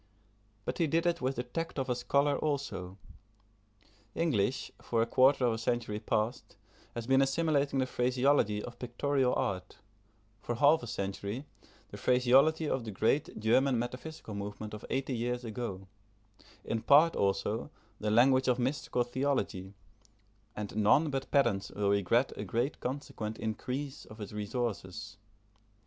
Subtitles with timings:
[0.65, 2.97] But he did it with the tact of a scholar also.
[4.15, 6.55] English, for a quarter of a century past,
[6.95, 9.77] has been assimilating the phraseology of pictorial art;
[10.41, 11.45] for half a century,
[11.89, 15.87] the phraseology of the great German metaphysical movement of eighty years ago;
[16.65, 19.75] in part also the language of mystical theology:
[20.55, 25.17] and none but pedants will regret a great consequent increase of its resources.